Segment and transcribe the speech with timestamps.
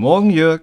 [0.00, 0.62] Morgen, Jörg.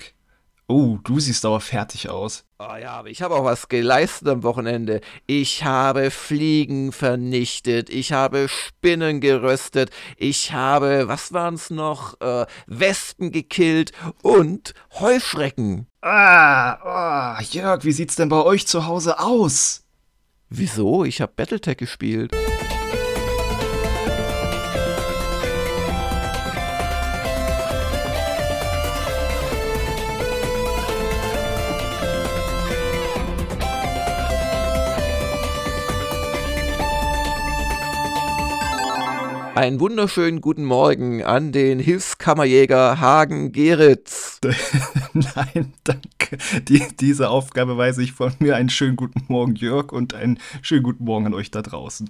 [0.67, 2.43] Oh, du siehst aber fertig aus.
[2.57, 4.99] Oh ja, aber ich habe auch was geleistet am Wochenende.
[5.27, 13.31] Ich habe Fliegen vernichtet, ich habe Spinnen geröstet, ich habe, was waren's noch, äh, Wespen
[13.31, 13.91] gekillt
[14.23, 15.85] und Heuschrecken.
[16.01, 19.85] Ah, oh, Jörg, wie sieht's denn bei euch zu Hause aus?
[20.49, 21.05] Wieso?
[21.05, 22.31] Ich habe Battletech gespielt.
[39.57, 44.39] Einen wunderschönen guten Morgen an den Hilfskammerjäger Hagen Geritz.
[45.13, 46.37] Nein, danke.
[46.61, 48.55] Die, diese Aufgabe weise ich von mir.
[48.55, 52.07] Einen schönen guten Morgen, Jörg, und einen schönen guten Morgen an euch da draußen.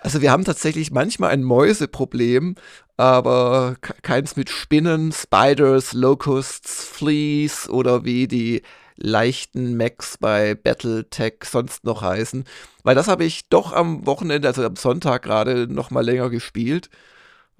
[0.00, 2.56] Also wir haben tatsächlich manchmal ein Mäuseproblem,
[2.96, 8.62] aber keins mit Spinnen, Spiders, Locusts, Fleas oder wie die
[8.98, 12.44] leichten Macs bei Battletech sonst noch heißen.
[12.82, 16.90] Weil das habe ich doch am Wochenende, also am Sonntag gerade, noch mal länger gespielt.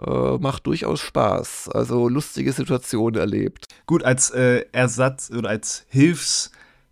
[0.00, 1.70] Äh, macht durchaus Spaß.
[1.70, 3.66] Also lustige Situationen erlebt.
[3.86, 6.50] Gut, als äh, Ersatz oder als Hilfs-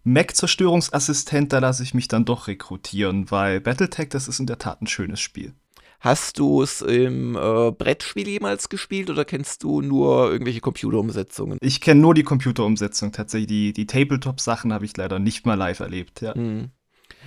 [0.08, 4.80] Mac-Zerstörungsassistent, da lasse ich mich dann doch rekrutieren, weil Battletech, das ist in der Tat
[4.80, 5.52] ein schönes Spiel.
[6.00, 11.58] Hast du es im äh, Brettspiel jemals gespielt oder kennst du nur irgendwelche Computerumsetzungen?
[11.60, 13.12] Ich kenne nur die Computerumsetzung.
[13.12, 16.20] Tatsächlich, die, die Tabletop-Sachen habe ich leider nicht mal live erlebt.
[16.20, 16.34] Ja.
[16.34, 16.70] Hm.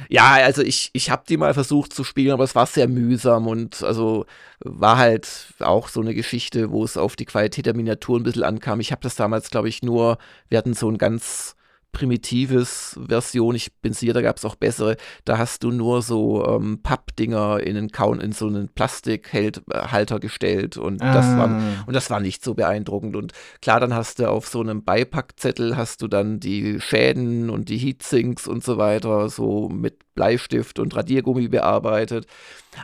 [0.08, 3.48] Ja, also ich, ich habe die mal versucht zu spielen, aber es war sehr mühsam
[3.48, 4.26] und also
[4.60, 8.44] war halt auch so eine Geschichte, wo es auf die Qualität der Miniatur ein bisschen
[8.44, 8.80] ankam.
[8.80, 11.56] Ich habe das damals, glaube ich, nur, wir hatten so ein ganz
[11.92, 16.46] primitives Version, ich bin sicher, da gab es auch bessere, da hast du nur so
[16.46, 21.14] ähm, Pappdinger in, einen Count, in so einen Plastikhalter gestellt und ah.
[21.14, 24.62] das war und das war nicht so beeindruckend und klar, dann hast du auf so
[24.62, 30.14] einem Beipackzettel hast du dann die Schäden und die Heatsinks und so weiter so mit
[30.16, 32.26] Bleistift und Radiergummi bearbeitet.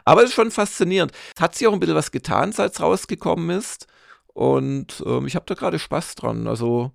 [0.05, 1.11] Aber es ist schon faszinierend.
[1.35, 3.87] Es hat sich auch ein bisschen was getan, seit es rausgekommen ist
[4.33, 6.47] und ähm, ich habe da gerade Spaß dran.
[6.47, 6.91] Also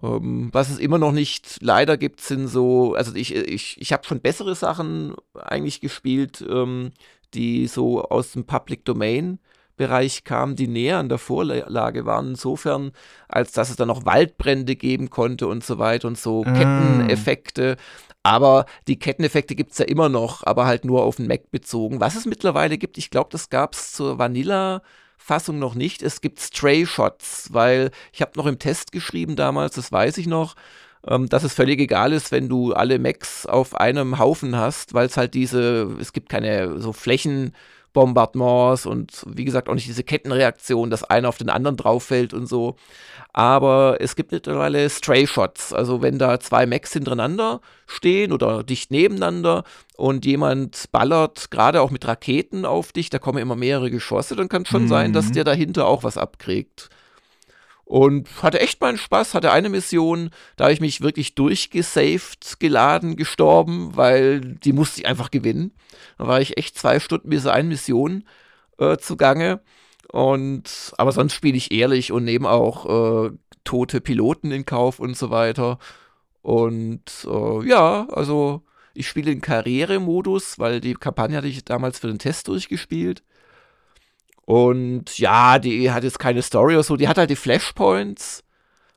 [0.00, 4.20] was es immer noch nicht leider gibt, sind so, also ich, ich, ich habe schon
[4.20, 6.92] bessere Sachen eigentlich gespielt, ähm,
[7.34, 9.38] die so aus dem Public Domain
[9.76, 12.92] Bereich kamen, die näher an der Vorlage waren, insofern,
[13.28, 16.52] als dass es dann noch Waldbrände geben konnte und so weiter und so ah.
[16.52, 17.76] Ketteneffekte.
[18.22, 21.98] Aber die Ketteneffekte gibt es ja immer noch, aber halt nur auf den Mac bezogen.
[21.98, 24.82] Was es mittlerweile gibt, ich glaube, das gab es zur Vanilla
[25.22, 26.02] Fassung noch nicht.
[26.02, 30.26] Es gibt Stray Shots, weil ich habe noch im Test geschrieben damals, das weiß ich
[30.26, 30.56] noch,
[31.06, 35.06] ähm, dass es völlig egal ist, wenn du alle Macs auf einem Haufen hast, weil
[35.06, 37.54] es halt diese, es gibt keine so Flächen.
[37.92, 42.34] Bombardements und wie gesagt auch nicht diese Kettenreaktion, dass einer auf den anderen drauf fällt
[42.34, 42.76] und so.
[43.32, 48.90] Aber es gibt mittlerweile Stray Shots, also wenn da zwei Macs hintereinander stehen oder dicht
[48.90, 49.64] nebeneinander
[49.96, 54.48] und jemand ballert gerade auch mit Raketen auf dich, da kommen immer mehrere Geschosse, dann
[54.48, 54.88] kann es schon mhm.
[54.88, 55.32] sein, dass mhm.
[55.34, 56.90] der dahinter auch was abkriegt.
[57.90, 63.16] Und hatte echt meinen Spaß, hatte eine Mission, da habe ich mich wirklich durchgesaved, geladen,
[63.16, 65.72] gestorben, weil die musste ich einfach gewinnen.
[66.16, 68.22] Da war ich echt zwei Stunden bis eine Mission
[68.78, 69.60] äh, zugange.
[70.12, 73.30] Und aber sonst spiele ich ehrlich und nehme auch äh,
[73.64, 75.80] tote Piloten in Kauf und so weiter.
[76.42, 78.62] Und äh, ja, also
[78.94, 83.24] ich spiele in Karrieremodus, weil die Kampagne hatte ich damals für den Test durchgespielt.
[84.50, 88.42] Und ja, die hat jetzt keine Story oder so, die hat halt die Flashpoints.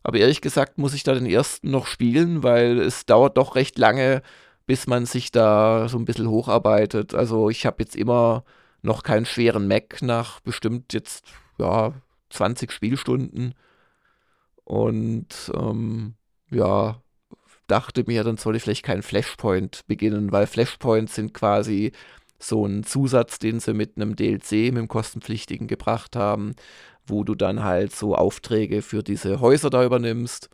[0.02, 3.78] Aber ehrlich gesagt muss ich da den ersten noch spielen, weil es dauert doch recht
[3.78, 4.24] lange,
[4.66, 7.13] bis man sich da so ein bisschen hocharbeitet.
[7.13, 8.44] Also ich habe jetzt immer
[8.81, 11.24] noch keinen schweren Mac nach bestimmt jetzt,
[11.59, 11.94] ja,
[12.31, 13.53] 20 Spielstunden.
[14.63, 16.16] Und ähm,
[16.50, 17.00] ja,
[17.68, 21.92] dachte mir, dann soll ich vielleicht keinen Flashpoint beginnen, weil Flashpoints sind quasi
[22.44, 26.54] so ein Zusatz, den sie mit einem DLC, mit dem kostenpflichtigen gebracht haben,
[27.06, 30.50] wo du dann halt so Aufträge für diese Häuser da übernimmst.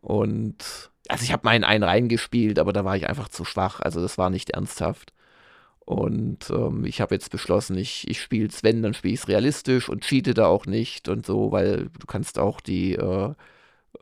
[0.00, 3.80] Und also ich habe meinen einen reingespielt, aber da war ich einfach zu schwach.
[3.80, 5.12] Also das war nicht ernsthaft.
[5.84, 9.28] Und ähm, ich habe jetzt beschlossen, ich, ich spiele es, wenn, dann spiele ich es
[9.28, 13.34] realistisch und cheate da auch nicht und so, weil du kannst auch die äh,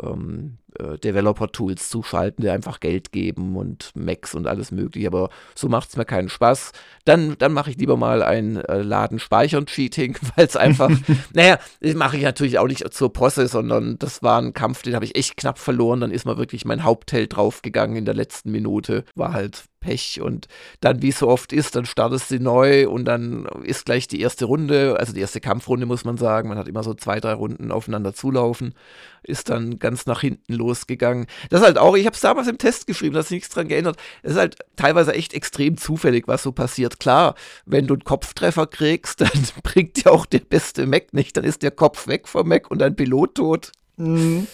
[0.03, 5.09] ähm, äh, Developer-Tools zuschalten, die einfach Geld geben und Macs und alles mögliche.
[5.09, 6.73] Aber so macht es mir keinen Spaß.
[7.05, 10.91] Dann, dann mache ich lieber mal ein äh, Laden speichern Cheating, weil es einfach,
[11.33, 14.95] naja, das mache ich natürlich auch nicht zur Posse, sondern das war ein Kampf, den
[14.95, 16.01] habe ich echt knapp verloren.
[16.01, 19.05] Dann ist mal wirklich mein Hauptheld draufgegangen in der letzten Minute.
[19.15, 20.21] War halt Pech.
[20.21, 20.47] Und
[20.81, 24.21] dann, wie es so oft ist, dann startest du neu und dann ist gleich die
[24.21, 26.49] erste Runde, also die erste Kampfrunde, muss man sagen.
[26.49, 28.75] Man hat immer so zwei, drei Runden aufeinander zulaufen.
[29.23, 31.27] Ist dann ganz nach hinten losgegangen.
[31.49, 33.49] Das ist halt auch, ich habe es damals im Test geschrieben, da hat sich nichts
[33.49, 33.97] dran geändert.
[34.23, 37.01] Es ist halt teilweise echt extrem zufällig, was so passiert.
[37.01, 37.35] Klar,
[37.67, 39.31] wenn du einen Kopftreffer kriegst, dann
[39.63, 41.37] bringt dir auch der beste Mac nicht.
[41.37, 43.73] Dann ist der Kopf weg vom Mac und dein Pilot tot.
[43.97, 44.47] Mhm.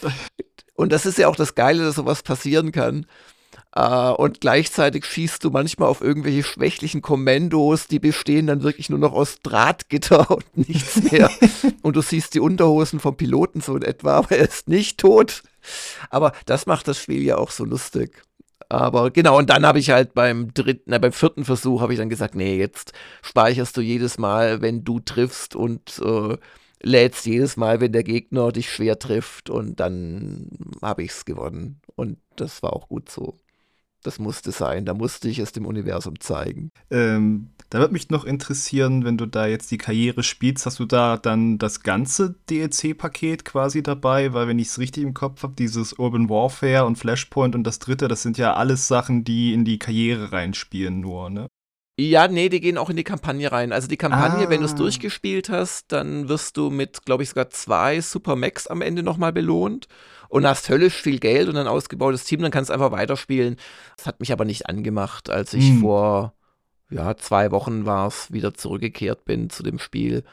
[0.75, 3.05] Und das ist ja auch das Geile, dass sowas passieren kann.
[3.77, 8.97] Uh, und gleichzeitig schießt du manchmal auf irgendwelche schwächlichen Kommandos, die bestehen dann wirklich nur
[8.97, 11.29] noch aus Drahtgitter und nichts mehr.
[11.83, 15.43] und du siehst die Unterhosen vom Piloten so in etwa, aber er ist nicht tot.
[16.09, 18.23] Aber das macht das Spiel ja auch so lustig.
[18.69, 21.99] Aber genau, und dann habe ich halt beim dritten, na, beim vierten Versuch habe ich
[21.99, 26.37] dann gesagt, nee, jetzt speicherst du jedes Mal, wenn du triffst und äh,
[26.81, 30.49] lädst jedes Mal, wenn der Gegner dich schwer trifft und dann
[30.81, 31.81] habe ich es gewonnen.
[31.95, 33.35] Und das war auch gut so.
[34.03, 36.71] Das musste sein, da musste ich es dem Universum zeigen.
[36.91, 40.85] Ähm, da würde mich noch interessieren, wenn du da jetzt die Karriere spielst, hast du
[40.85, 44.33] da dann das ganze DLC-Paket quasi dabei?
[44.33, 47.79] Weil, wenn ich es richtig im Kopf habe, dieses Urban Warfare und Flashpoint und das
[47.79, 51.47] dritte, das sind ja alles Sachen, die in die Karriere reinspielen, nur, ne?
[51.99, 53.73] Ja, nee, die gehen auch in die Kampagne rein.
[53.73, 54.49] Also die Kampagne, ah.
[54.49, 58.67] wenn du es durchgespielt hast, dann wirst du mit, glaube ich, sogar zwei Super Max
[58.67, 59.87] am Ende nochmal belohnt
[60.29, 63.55] und hast höllisch viel Geld und ein ausgebautes Team, dann kannst du einfach weiterspielen.
[63.95, 65.81] Das hat mich aber nicht angemacht, als ich hm.
[65.81, 66.33] vor
[66.89, 70.23] ja, zwei Wochen war es, wieder zurückgekehrt bin zu dem Spiel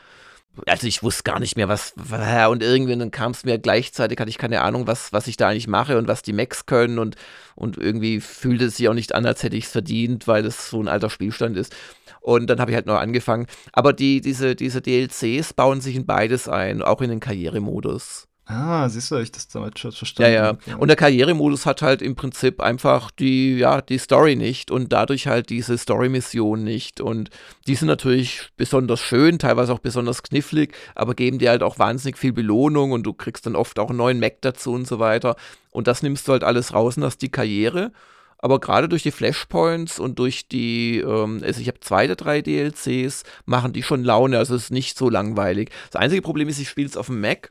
[0.67, 4.31] also ich wusste gar nicht mehr, was war und irgendwann kam es mir gleichzeitig, hatte
[4.31, 7.17] ich keine Ahnung, was, was ich da eigentlich mache und was die Macs können und,
[7.55, 10.71] und irgendwie fühlte es sich auch nicht an, als hätte ich es verdient, weil es
[10.71, 11.75] so ein alter Spielstand ist.
[12.21, 13.47] Und dann habe ich halt noch angefangen.
[13.73, 18.29] Aber die, diese, diese DLCs bauen sich in beides ein, auch in den Karrieremodus.
[18.47, 20.33] Ah, siehst du, ich das damals schon verstanden.
[20.33, 20.77] Ja, ja.
[20.77, 25.27] Und der Karrieremodus hat halt im Prinzip einfach die, ja, die Story nicht und dadurch
[25.27, 27.01] halt diese Story-Mission nicht.
[27.01, 27.31] Und
[27.67, 32.19] die sind natürlich besonders schön, teilweise auch besonders knifflig, aber geben dir halt auch wahnsinnig
[32.19, 35.37] viel Belohnung und du kriegst dann oft auch einen neuen Mac dazu und so weiter.
[35.71, 37.93] Und das nimmst du halt alles raus und hast die Karriere.
[38.37, 42.43] Aber gerade durch die Flashpoints und durch die, ähm, also ich habe zwei der drei
[42.43, 45.71] DLCs, machen die schon Laune, also es ist nicht so langweilig.
[45.91, 47.51] Das einzige Problem ist, ich spiele es auf dem Mac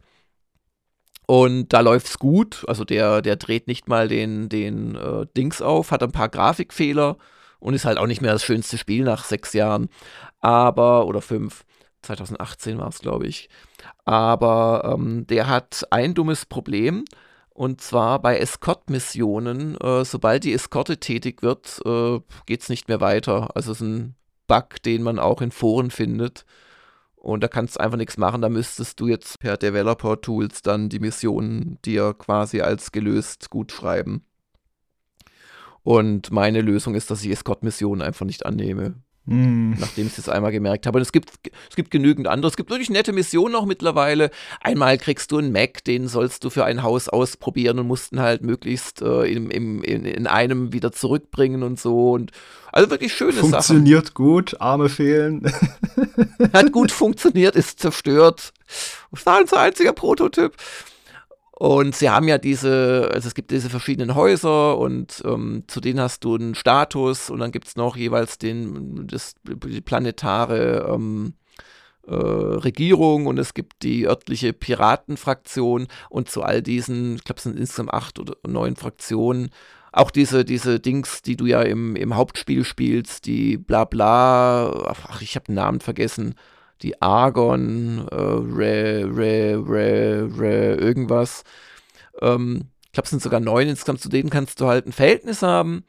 [1.26, 2.64] und da läuft's gut.
[2.68, 7.18] Also der, der dreht nicht mal den, den äh, Dings auf, hat ein paar Grafikfehler
[7.60, 9.90] und ist halt auch nicht mehr das schönste Spiel nach sechs Jahren.
[10.42, 11.64] Aber, oder fünf.
[12.02, 13.48] 2018 war es, glaube ich.
[14.04, 17.06] Aber ähm, der hat ein dummes Problem.
[17.50, 19.78] Und zwar bei Escort-Missionen.
[19.78, 23.56] Äh, sobald die Eskorte tätig wird, äh, geht es nicht mehr weiter.
[23.56, 24.16] Also es ist ein
[24.48, 26.46] Bug, den man auch in Foren findet.
[27.24, 28.42] Und da kannst du einfach nichts machen.
[28.42, 34.26] Da müsstest du jetzt per Developer-Tools dann die Missionen dir quasi als gelöst gut schreiben.
[35.84, 38.96] Und meine Lösung ist, dass ich Escort-Missionen einfach nicht annehme.
[39.26, 39.76] Mm.
[39.80, 40.98] Nachdem ich es jetzt einmal gemerkt habe.
[40.98, 41.32] Und es gibt,
[41.70, 42.50] es gibt genügend andere.
[42.50, 44.32] Es gibt wirklich nette Missionen auch mittlerweile.
[44.60, 48.44] Einmal kriegst du einen Mac, den sollst du für ein Haus ausprobieren und mussten halt
[48.44, 52.12] möglichst äh, in, in, in, in einem wieder zurückbringen und so.
[52.12, 52.32] Und
[52.74, 53.76] also wirklich schöne Funktioniert Sachen.
[53.76, 55.50] Funktioniert gut, Arme fehlen.
[56.54, 58.52] Hat gut funktioniert, ist zerstört.
[59.12, 60.54] Das war ein einziger Prototyp.
[61.64, 66.02] Und sie haben ja diese, also es gibt diese verschiedenen Häuser und ähm, zu denen
[66.02, 71.36] hast du einen Status und dann gibt es noch jeweils den, das, die planetare ähm,
[72.06, 77.44] äh, Regierung und es gibt die örtliche Piratenfraktion und zu all diesen, ich glaube es
[77.44, 79.50] sind insgesamt acht oder neun Fraktionen,
[79.94, 85.22] auch diese, diese Dings, die du ja im, im Hauptspiel spielst, die bla bla, ach,
[85.22, 86.36] ich habe den Namen vergessen,
[86.84, 91.44] die Argon, äh, Re, Re, Re, Re, irgendwas.
[92.22, 95.42] Ähm, ich glaube, es sind sogar neun insgesamt, zu denen kannst du halt ein Verhältnis
[95.42, 95.86] haben.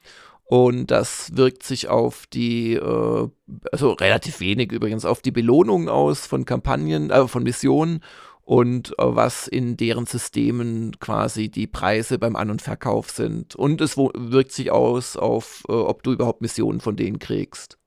[0.47, 3.29] Und das wirkt sich auf die, äh,
[3.71, 8.01] also relativ wenig übrigens, auf die Belohnungen aus von Kampagnen, äh, von Missionen
[8.43, 13.55] und äh, was in deren Systemen quasi die Preise beim An- und Verkauf sind.
[13.55, 17.79] Und es wirkt sich aus auf, äh, ob du überhaupt Missionen von denen kriegst.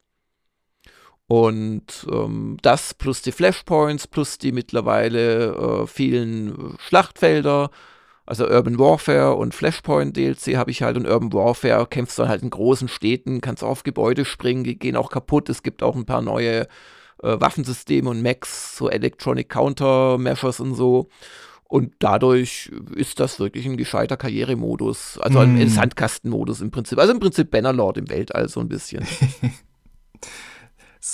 [1.28, 7.70] Und ähm, das plus die Flashpoints, plus die mittlerweile äh, vielen Schlachtfelder,
[8.24, 12.42] also Urban Warfare und Flashpoint DLC habe ich halt und Urban Warfare kämpfst du halt
[12.42, 15.48] in großen Städten, kannst auf Gebäude springen, die gehen auch kaputt.
[15.50, 16.62] Es gibt auch ein paar neue
[17.22, 21.08] äh, Waffensysteme und Max, so Electronic Countermeasures und so.
[21.64, 25.18] Und dadurch ist das wirklich ein gescheiter Karrieremodus.
[25.18, 25.60] Also mm.
[25.60, 26.98] ein Sandkastenmodus im Prinzip.
[26.98, 29.06] Also im Prinzip Bannerlord im Weltall so ein bisschen.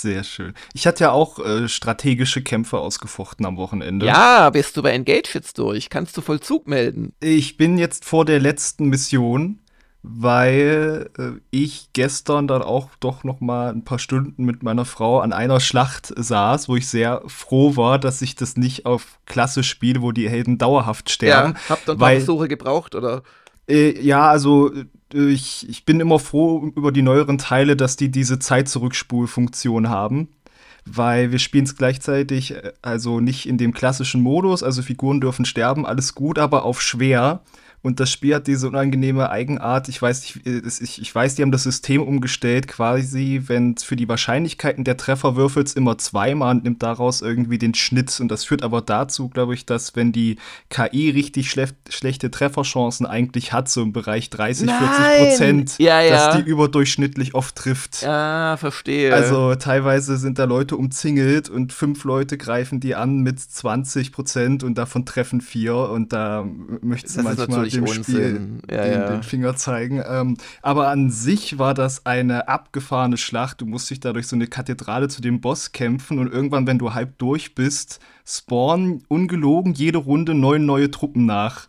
[0.01, 0.53] Sehr schön.
[0.73, 4.05] Ich hatte ja auch äh, strategische Kämpfe ausgefochten am Wochenende.
[4.05, 5.89] Ja, bist du bei Engage jetzt durch?
[5.89, 7.13] Kannst du Vollzug melden?
[7.21, 9.59] Ich bin jetzt vor der letzten Mission
[10.07, 15.19] weil äh, ich gestern dann auch doch noch mal ein paar Stunden mit meiner Frau
[15.19, 19.63] an einer Schlacht saß, wo ich sehr froh war, dass ich das nicht auf Klasse
[19.63, 21.53] spiele, wo die Helden dauerhaft sterben.
[21.53, 23.23] Ja, habt ihr ein paar Versuche gebraucht, oder?
[23.67, 24.85] Äh, ja, also äh,
[25.29, 30.29] ich, ich bin immer froh über die neueren Teile, dass die diese Zeit-Zurückspul-Funktion haben
[30.85, 35.45] weil wir spielen es gleichzeitig, äh, also nicht in dem klassischen Modus, also Figuren dürfen
[35.45, 37.41] sterben, alles gut, aber auf schwer.
[37.85, 39.89] Und das Spiel hat diese unangenehme Eigenart.
[39.89, 43.95] Ich weiß, nicht, äh, ich, ich weiß, die haben das System umgestellt, quasi, wenn für
[43.95, 48.19] die Wahrscheinlichkeiten der Treffer würfelst immer zweimal und nimmt daraus irgendwie den Schnitt.
[48.19, 50.37] Und das führt aber dazu, glaube ich, dass wenn die
[50.69, 54.79] KI richtig schle schlechte Trefferchancen eigentlich hat, so im Bereich 30, Nein.
[54.79, 56.09] 40 Prozent, ja, ja.
[56.09, 58.03] dass die überdurchschnittlich oft trifft.
[58.03, 59.13] Ah, verstehe.
[59.13, 64.63] Also teilweise sind da Leute umzingelt und fünf Leute greifen die an mit 20 Prozent
[64.63, 65.75] und davon treffen vier.
[65.75, 66.43] Und da
[66.81, 69.09] möchte man manchmal dem Spiel ja, den, ja.
[69.09, 70.01] den, Finger zeigen.
[70.07, 73.61] Ähm, aber an sich war das eine abgefahrene Schlacht.
[73.61, 76.79] Du musst dich da durch so eine Kathedrale zu dem Boss kämpfen und irgendwann, wenn
[76.79, 81.67] du halb durch bist, spawnen ungelogen jede Runde neun neue Truppen nach.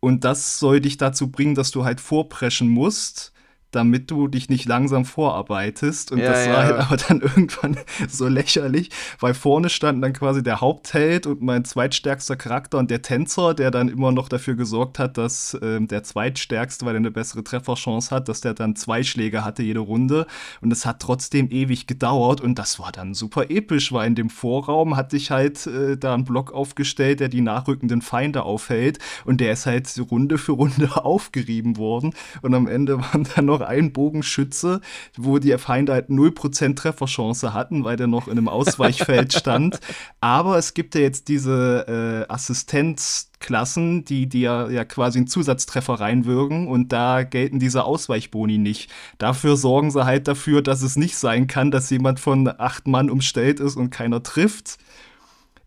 [0.00, 3.32] Und das soll dich dazu bringen, dass du halt vorpreschen musst
[3.70, 6.12] damit du dich nicht langsam vorarbeitest.
[6.12, 6.62] Und ja, das war ja.
[6.64, 7.76] halt aber dann irgendwann
[8.08, 13.02] so lächerlich, weil vorne stand dann quasi der Hauptheld und mein zweitstärkster Charakter und der
[13.02, 17.10] Tänzer, der dann immer noch dafür gesorgt hat, dass äh, der zweitstärkste, weil er eine
[17.10, 20.26] bessere Trefferchance hat, dass der dann zwei Schläge hatte jede Runde.
[20.60, 24.30] Und es hat trotzdem ewig gedauert und das war dann super episch, weil in dem
[24.30, 29.40] Vorraum hatte ich halt äh, da einen Block aufgestellt, der die nachrückenden Feinde aufhält und
[29.40, 32.14] der ist halt Runde für Runde aufgerieben worden.
[32.42, 34.80] Und am Ende waren dann noch ein Bogenschütze,
[35.16, 39.80] wo die Feinde halt 0% Trefferchance hatten, weil der noch in einem Ausweichfeld stand.
[40.20, 46.68] Aber es gibt ja jetzt diese äh, Assistenzklassen, die dir ja quasi einen Zusatztreffer reinwirken
[46.68, 48.90] und da gelten diese Ausweichboni nicht.
[49.18, 53.10] Dafür sorgen sie halt dafür, dass es nicht sein kann, dass jemand von acht Mann
[53.10, 54.78] umstellt ist und keiner trifft.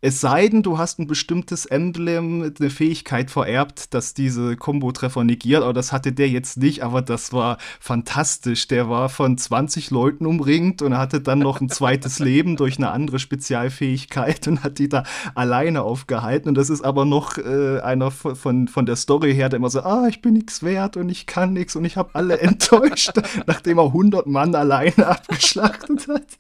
[0.02, 5.62] Es sei denn, du hast ein bestimmtes Emblem, eine Fähigkeit vererbt, dass diese Kombo-Treffer negiert,
[5.62, 8.68] aber das hatte der jetzt nicht, aber das war fantastisch.
[8.70, 12.92] Der war von 20 Leuten umringt und hatte dann noch ein zweites Leben durch eine
[12.92, 15.04] andere Spezialfähigkeit und hat die da
[15.36, 16.48] alleine aufgehalten.
[16.48, 19.82] Und das ist aber noch äh, einer von, von, der Story her, der immer so,
[19.82, 23.80] ah, ich bin nichts wert und ich kann nichts und ich habe alle enttäuscht, nachdem
[23.80, 26.38] er 100 Mann alleine abgeschlachtet hat.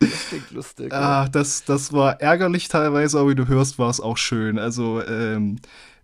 [0.00, 0.92] Das klingt lustig.
[0.92, 4.58] Ah, das, das war ärgerlich teilweise, aber wie du hörst, war es auch schön.
[4.58, 5.58] Also, ähm,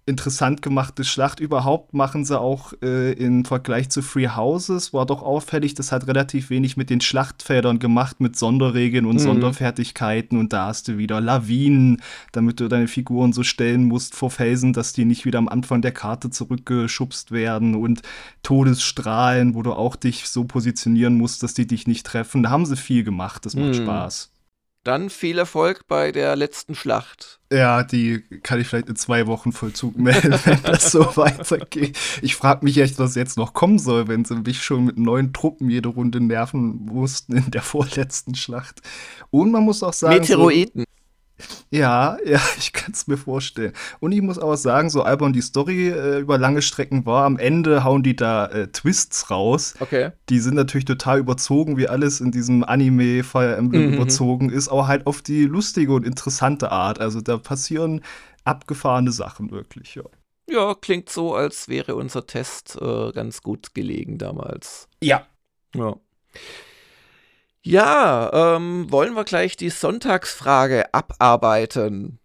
[0.09, 4.95] interessant gemachte Schlacht überhaupt machen sie auch äh, im Vergleich zu Free Houses.
[4.95, 9.21] War doch auffällig, das hat relativ wenig mit den Schlachtfeldern gemacht, mit Sonderregeln und mhm.
[9.21, 10.39] Sonderfertigkeiten.
[10.39, 12.01] Und da hast du wieder Lawinen,
[12.33, 15.83] damit du deine Figuren so stellen musst vor Felsen, dass die nicht wieder am Anfang
[15.83, 17.75] der Karte zurückgeschubst werden.
[17.75, 18.01] Und
[18.43, 22.43] Todesstrahlen, wo du auch dich so positionieren musst, dass die dich nicht treffen.
[22.43, 23.75] Da haben sie viel gemacht, das macht mhm.
[23.75, 24.31] Spaß.
[24.89, 27.41] Dann viel Erfolg bei der letzten Schlacht.
[27.53, 31.99] Ja, die kann ich vielleicht in zwei Wochen Vollzug melden, wenn das so weitergeht.
[32.23, 35.35] Ich frage mich echt, was jetzt noch kommen soll, wenn sie mich schon mit neuen
[35.35, 38.81] Truppen jede Runde nerven mussten in der vorletzten Schlacht.
[39.29, 40.15] Und man muss auch sagen.
[40.15, 40.85] Meteoroiden.
[40.85, 40.98] So,
[41.71, 43.73] ja, ja, ich kann es mir vorstellen.
[44.01, 47.39] Und ich muss auch sagen, so albern die Story äh, über lange Strecken war, am
[47.39, 49.75] Ende hauen die da äh, Twists raus.
[49.81, 50.13] Okay.
[50.29, 53.95] Die sind natürlich total überzogen, wie alles in diesem Anime Fire Emblem mhm.
[53.95, 57.01] überzogen ist, aber halt auf die lustige und interessante Art.
[57.01, 58.03] Also da passieren
[58.45, 60.05] abgefahrene Sachen wirklich, ja.
[60.51, 64.89] Ja, klingt so, als wäre unser Test äh, ganz gut gelegen damals.
[65.03, 65.27] Ja.
[65.75, 65.97] Ja.
[67.63, 72.19] Ja, ähm, wollen wir gleich die Sonntagsfrage abarbeiten?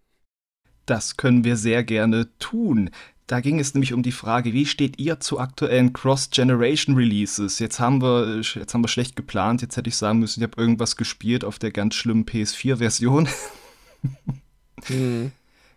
[0.86, 2.90] Das können wir sehr gerne tun.
[3.28, 7.60] Da ging es nämlich um die Frage, wie steht ihr zu aktuellen Cross-Generation-Releases?
[7.60, 9.62] Jetzt haben wir, jetzt haben wir schlecht geplant.
[9.62, 13.30] Jetzt hätte ich sagen müssen, ich habe irgendwas gespielt auf der ganz schlimmen PS4-Version.
[14.90, 15.32] mhm.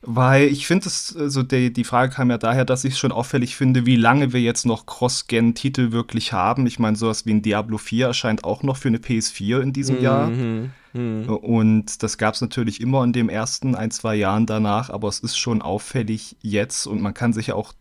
[0.07, 3.11] Weil ich finde es, also die, die Frage kam ja daher, dass ich es schon
[3.11, 6.67] auffällig finde, wie lange wir jetzt noch Cross-Gen-Titel wirklich haben.
[6.67, 9.97] Ich meine, sowas wie ein Diablo 4 erscheint auch noch für eine PS4 in diesem
[9.97, 10.03] mhm.
[10.03, 10.27] Jahr.
[10.29, 10.71] Mhm.
[10.95, 15.19] Und das gab es natürlich immer in den ersten ein, zwei Jahren danach, aber es
[15.19, 17.75] ist schon auffällig jetzt und man kann sich ja auch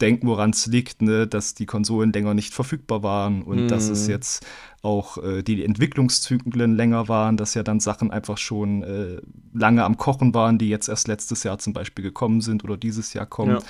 [0.00, 3.68] denken, woran es liegt, ne, dass die Konsolen länger nicht verfügbar waren und mm.
[3.68, 4.10] dass es mhm.
[4.10, 4.46] jetzt
[4.82, 9.20] auch äh, die Entwicklungszyklen länger waren, dass ja dann Sachen einfach schon äh,
[9.52, 13.12] lange am Kochen waren, die jetzt erst letztes Jahr zum Beispiel gekommen sind oder dieses
[13.14, 13.56] Jahr kommen.
[13.56, 13.62] Ja.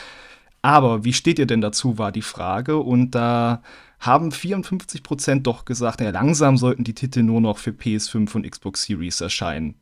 [0.63, 2.79] Aber wie steht ihr denn dazu, war die Frage.
[2.79, 3.63] Und da
[4.01, 8.51] haben 54 Prozent doch gesagt, ja, langsam sollten die Titel nur noch für PS5 und
[8.51, 9.75] Xbox Series erscheinen.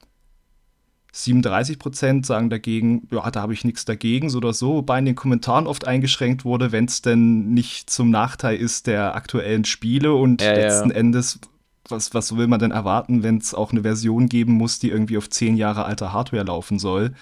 [1.12, 5.06] 37 Prozent sagen dagegen, ja, da habe ich nichts dagegen, so oder so, wobei in
[5.06, 10.12] den Kommentaren oft eingeschränkt wurde, wenn es denn nicht zum Nachteil ist der aktuellen Spiele
[10.12, 10.54] und Ja, ja.
[10.54, 11.40] letzten Endes,
[11.88, 15.16] was, was will man denn erwarten, wenn es auch eine Version geben muss, die irgendwie
[15.16, 17.12] auf zehn Jahre alter Hardware laufen soll?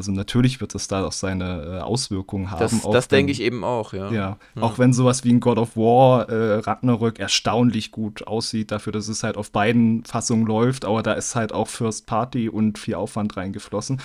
[0.00, 2.60] Also natürlich wird es da auch seine äh, Auswirkungen haben.
[2.60, 4.10] Das, das denke ich eben auch, ja.
[4.10, 8.94] ja, auch wenn sowas wie ein God of War äh, Ragnarök erstaunlich gut aussieht, dafür,
[8.94, 12.78] dass es halt auf beiden Fassungen läuft, aber da ist halt auch First Party und
[12.78, 14.00] viel Aufwand reingeflossen.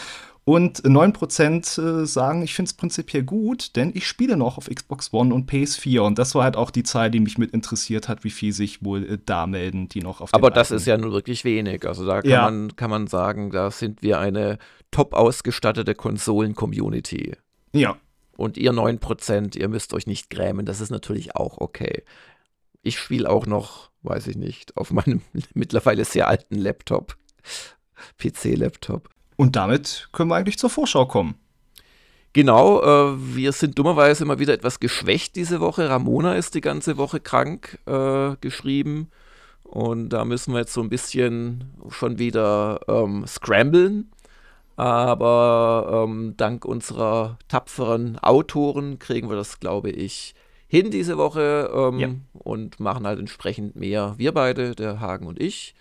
[0.48, 5.12] Und 9% äh, sagen, ich finde es prinzipiell gut, denn ich spiele noch auf Xbox
[5.12, 6.02] One und PS4.
[6.02, 8.86] Und das war halt auch die Zahl, die mich mit interessiert hat, wie viel sich
[8.86, 11.88] wohl äh, da melden, die noch auf Aber das ist ja nur wirklich wenig.
[11.88, 12.42] Also da kann, Ja.
[12.44, 14.60] man, kann man sagen, da sind wir eine
[14.92, 17.36] top ausgestattete Konsolen-Community.
[17.74, 17.98] Ja,
[18.38, 22.04] Und ihr 9%, ihr müsst euch nicht grämen, das ist natürlich auch okay.
[22.84, 25.22] Ich spiele auch noch, weiß ich nicht, auf meinem
[25.56, 27.18] mittlerweile sehr alten Laptop.
[28.20, 29.10] PC-Laptop.
[29.36, 31.36] Und damit können wir eigentlich zur Vorschau kommen.
[32.34, 35.90] Genau, äh, wir sind dummerweise immer wieder etwas geschwächt diese Woche.
[35.90, 39.10] Ramona ist die ganze Woche krank äh, geschrieben.
[39.64, 44.12] Und da müssen wir jetzt so ein bisschen schon wieder ähm, scramblen.
[44.76, 50.36] Aber ähm, dank unserer tapferen Autoren kriegen wir das, glaube ich,
[50.68, 52.10] hin diese Woche ähm, Ja.
[52.34, 54.16] und machen halt entsprechend mehr.
[54.18, 55.74] Wir beide, der Hagen und ich.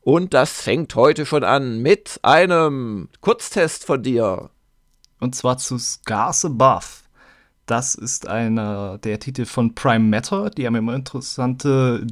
[0.00, 4.50] Und das fängt heute schon an mit einem Kurztest von dir.
[5.20, 6.86] Und zwar zu Scars Above.
[7.66, 10.50] Das ist einer der Titel von Prime Matter.
[10.50, 12.06] Die haben immer interessante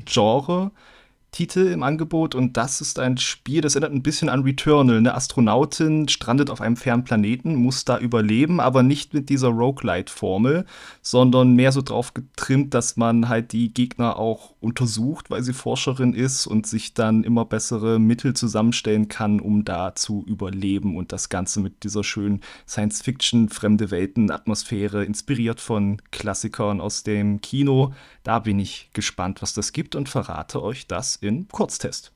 [1.37, 2.35] Genre-Titel im Angebot.
[2.35, 4.97] Und das ist ein Spiel, das erinnert ein bisschen an Returnal.
[4.97, 10.65] Eine Astronautin strandet auf einem fernen Planeten, muss da überleben, aber nicht mit dieser Roguelite-Formel,
[11.03, 16.15] sondern mehr so drauf getrimmt, dass man halt die Gegner auch untersucht, weil sie Forscherin
[16.15, 20.97] ist und sich dann immer bessere Mittel zusammenstellen kann, um da zu überleben.
[20.97, 27.93] Und das Ganze mit dieser schönen Science-Fiction, fremde Welten-Atmosphäre, inspiriert von Klassikern aus dem Kino.
[28.23, 32.13] Da bin ich gespannt, was das gibt und verrate euch das in Kurztest.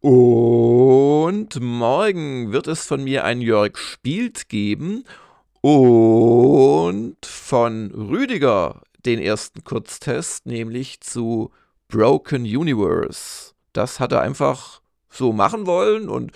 [0.00, 5.04] Und morgen wird es von mir ein Jörg spielt geben
[5.62, 11.50] und von Rüdiger den ersten Kurztest, nämlich zu
[11.88, 13.52] Broken Universe.
[13.72, 16.32] Das hat er einfach so machen wollen und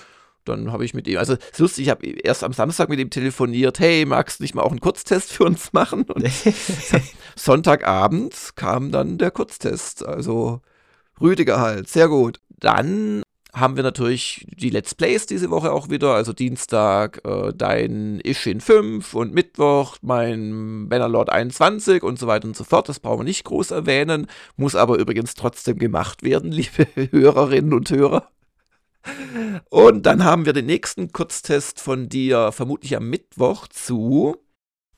[0.48, 2.98] dann habe ich mit ihm, also es ist lustig, ich habe erst am Samstag mit
[2.98, 6.04] ihm telefoniert, hey, magst du nicht mal auch einen Kurztest für uns machen?
[6.04, 6.26] Und
[7.36, 10.06] Sonntagabend kam dann der Kurztest.
[10.06, 10.62] Also
[11.20, 12.40] Rüdiger halt, sehr gut.
[12.48, 13.22] Dann
[13.54, 16.14] haben wir natürlich die Let's Plays diese Woche auch wieder.
[16.14, 22.56] Also Dienstag äh, dein Ishin 5 und Mittwoch mein Bannerlord 21 und so weiter und
[22.56, 22.88] so fort.
[22.88, 24.26] Das brauchen wir nicht groß erwähnen.
[24.56, 28.28] Muss aber übrigens trotzdem gemacht werden, liebe Hörerinnen und Hörer.
[29.70, 34.36] Und dann haben wir den nächsten Kurztest von dir, vermutlich am Mittwoch, zu.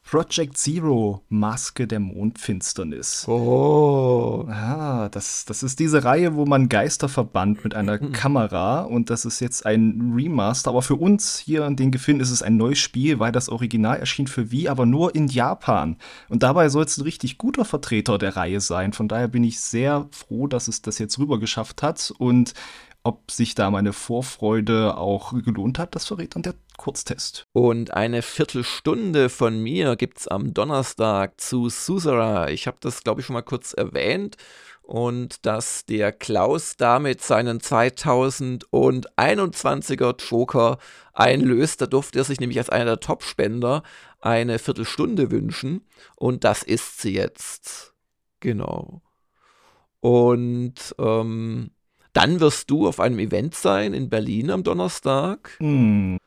[0.03, 3.29] Project Zero, Maske der Mondfinsternis.
[3.29, 4.45] Oh.
[4.49, 8.13] Ah, das, das ist diese Reihe, wo man Geister verbannt mit einer Mhm.
[8.13, 12.31] Kamera und das ist jetzt ein Remaster, aber für uns hier in den Gefilden ist
[12.31, 15.97] es ein neues Spiel, weil das Original erschien für Wii, aber nur in Japan.
[16.29, 18.93] Und dabei soll es ein richtig guter Vertreter der Reihe sein.
[18.93, 22.55] Von daher bin ich sehr froh, dass es das jetzt rüber geschafft hat und
[23.03, 27.47] ob sich da meine Vorfreude auch gelohnt hat, das verrät dann der Kurztest.
[27.53, 32.51] Und eine Viertelstunde von mir gibt's am Donnerstag zu Susara.
[32.51, 34.37] Ich habe das, glaube ich, schon mal kurz erwähnt.
[34.83, 40.79] Und dass der Klaus damit seinen 2021er Joker
[41.13, 41.81] einlöst.
[41.81, 43.85] Da durfte er sich nämlich als einer der Topspender
[44.21, 45.87] eine Viertelstunde wünschen.
[46.17, 47.95] Und das ist sie jetzt.
[48.41, 49.03] Genau.
[50.01, 51.71] Und ähm,
[52.13, 56.19] dann wirst du auf einem Event sein in Berlin am Donnerstag Hm,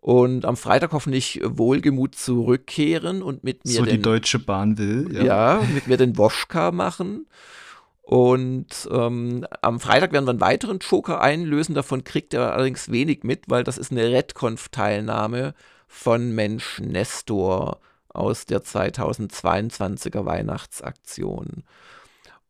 [0.00, 5.24] und am Freitag hoffentlich wohlgemut zurückkehren und mit mir so die den, Deutsche Bahn will.
[5.24, 5.62] ja.
[5.72, 7.26] mit mir den Woschka machen.
[8.02, 11.76] Und ähm, am Freitag werden wir einen weiteren Joker einlösen.
[11.76, 15.54] Davon kriegt er allerdings wenig mit, weil das ist eine Redconf-Teilnahme
[15.86, 17.78] von Mensch Nestor
[18.08, 21.62] aus der 2022er Weihnachtsaktion.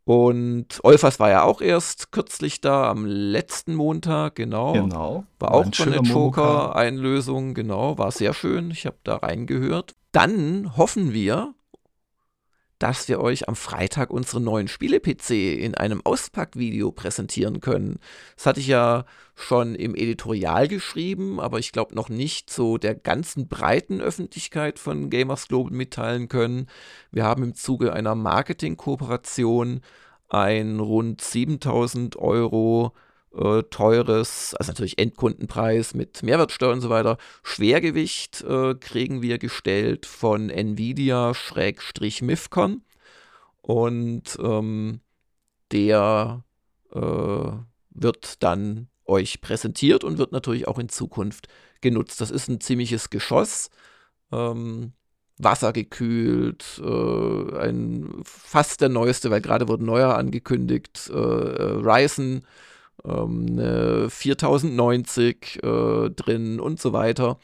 [0.05, 4.73] Und Olfas war ja auch erst kürzlich da, am letzten Montag, genau.
[4.73, 5.25] Genau.
[5.39, 6.03] War auch schon eine.
[6.03, 8.71] Joker-Einlösung, genau, war sehr schön.
[8.73, 9.95] Ich habe da reingehört.
[10.11, 11.55] Dann hoffen wir,
[12.83, 18.01] dass wir euch am Freitag unseren neuen Spiele-PC in einem Auspackvideo präsentieren können.
[18.35, 19.05] Das hatte ich ja
[19.37, 25.11] schon im Editorial geschrieben, aber ich glaube noch nicht so der ganzen breiten Öffentlichkeit von
[25.11, 26.67] Gamers Global mitteilen können.
[27.13, 29.81] Wir haben im Zuge einer Marketingkooperation
[30.29, 32.95] ein rund 7000 Euro
[33.35, 37.19] äh, teures, also natürlich Endkundenpreis mit Mehrwertsteuer und so weiter.
[37.43, 42.83] Schwergewicht äh, kriegen wir gestellt von Nvidia-Mifcon
[43.63, 45.01] und ähm,
[45.71, 46.45] der
[46.93, 47.51] äh,
[47.91, 51.49] wird dann euch präsentiert und wird natürlich auch in Zukunft
[51.81, 52.21] genutzt.
[52.21, 53.71] Das ist ein ziemliches Geschoss.
[54.31, 54.93] Ähm,
[55.39, 62.45] wassergekühlt, äh, ein fast der neueste, weil gerade wurde neuer angekündigt, äh, äh Ryzen
[63.07, 67.39] ähm, 4090 äh, drin und so weiter.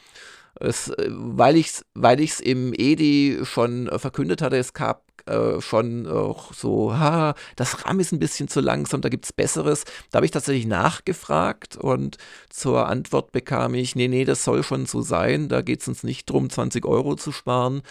[0.60, 5.02] Es, äh, weil ich es weil ich's im EDI schon äh, verkündet hatte, es gab
[5.26, 9.32] äh, schon auch so, ha, das RAM ist ein bisschen zu langsam, da gibt es
[9.32, 9.84] Besseres.
[10.10, 12.16] Da habe ich tatsächlich nachgefragt und
[12.50, 16.02] zur Antwort bekam ich, nee, nee, das soll schon so sein, da geht es uns
[16.02, 17.82] nicht darum, 20 Euro zu sparen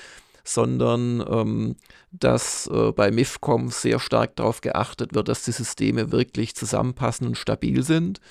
[0.48, 1.76] sondern ähm,
[2.12, 7.38] dass äh, bei MIFCOM sehr stark darauf geachtet wird, dass die Systeme wirklich zusammenpassen und
[7.38, 8.22] stabil sind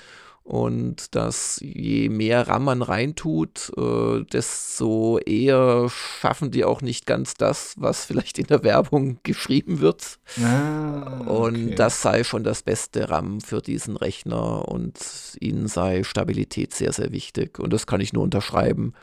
[0.47, 7.33] und dass je mehr RAM man reintut, äh, desto eher schaffen die auch nicht ganz
[7.33, 10.19] das, was vielleicht in der Werbung geschrieben wird.
[10.41, 11.29] Ah, okay.
[11.29, 14.97] Und das sei schon das beste RAM für diesen Rechner und
[15.41, 17.59] ihnen sei Stabilität sehr, sehr wichtig.
[17.59, 18.93] Und das kann ich nur unterschreiben.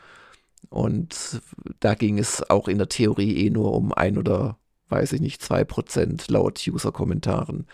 [0.69, 1.41] Und
[1.79, 4.57] da ging es auch in der Theorie eh nur um ein oder,
[4.89, 7.67] weiß ich nicht, zwei Prozent laut User-Kommentaren,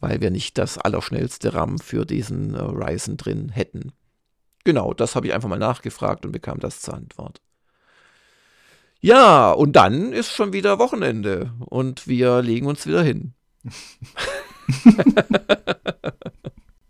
[0.00, 3.92] weil wir nicht das allerschnellste RAM für diesen äh, Ryzen drin hätten.
[4.64, 7.40] Genau, das habe ich einfach mal nachgefragt und bekam das zur Antwort.
[9.00, 13.32] Ja, und dann ist schon wieder Wochenende und wir legen uns wieder hin.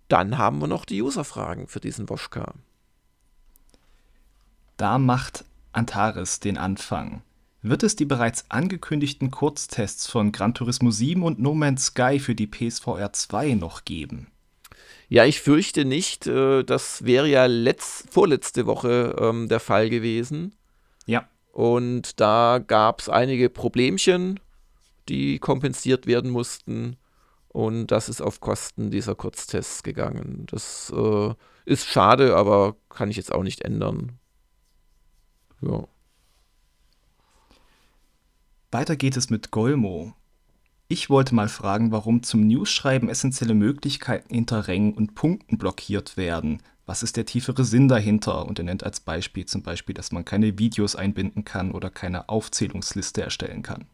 [0.08, 2.54] dann haben wir noch die User-Fragen für diesen Woschka.
[4.80, 7.20] Da macht Antares den Anfang.
[7.60, 12.34] Wird es die bereits angekündigten Kurztests von Gran Turismo 7 und No Man's Sky für
[12.34, 14.28] die PSVR 2 noch geben?
[15.10, 16.26] Ja, ich fürchte nicht.
[16.26, 20.54] Äh, das wäre ja letzt, vorletzte Woche ähm, der Fall gewesen.
[21.04, 21.28] Ja.
[21.52, 24.40] Und da gab es einige Problemchen,
[25.10, 26.96] die kompensiert werden mussten.
[27.48, 30.46] Und das ist auf Kosten dieser Kurztests gegangen.
[30.50, 31.34] Das äh,
[31.66, 34.19] ist schade, aber kann ich jetzt auch nicht ändern.
[35.62, 35.86] Ja.
[38.70, 40.14] Weiter geht es mit Golmo.
[40.88, 46.62] Ich wollte mal fragen, warum zum Newsschreiben essentielle Möglichkeiten hinter Rängen und Punkten blockiert werden.
[46.86, 48.46] Was ist der tiefere Sinn dahinter?
[48.46, 52.28] Und er nennt als Beispiel zum Beispiel, dass man keine Videos einbinden kann oder keine
[52.28, 53.86] Aufzählungsliste erstellen kann.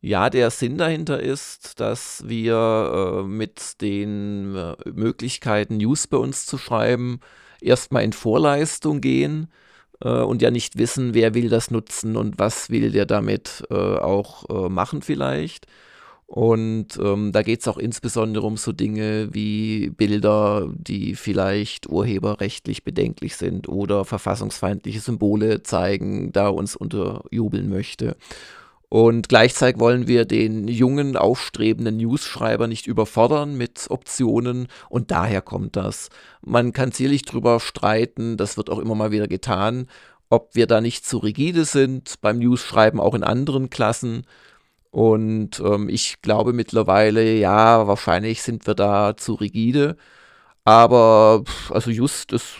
[0.00, 6.46] Ja, der Sinn dahinter ist, dass wir äh, mit den äh, Möglichkeiten, News bei uns
[6.46, 7.20] zu schreiben,
[7.60, 9.48] erstmal in Vorleistung gehen
[10.02, 13.74] äh, und ja nicht wissen, wer will das nutzen und was will der damit äh,
[13.74, 15.66] auch äh, machen vielleicht.
[16.30, 22.84] Und ähm, da geht es auch insbesondere um so Dinge wie Bilder, die vielleicht urheberrechtlich
[22.84, 28.16] bedenklich sind oder verfassungsfeindliche Symbole zeigen, da uns unterjubeln möchte.
[28.92, 35.76] Und gleichzeitig wollen wir den jungen, aufstrebenden News-Schreiber nicht überfordern mit Optionen und daher kommt
[35.76, 36.08] das.
[36.42, 39.86] Man kann sicherlich drüber streiten, das wird auch immer mal wieder getan,
[40.28, 44.24] ob wir da nicht zu rigide sind beim News-Schreiben auch in anderen Klassen.
[44.90, 49.96] Und ähm, ich glaube mittlerweile, ja, wahrscheinlich sind wir da zu rigide.
[50.64, 52.54] Aber also just, es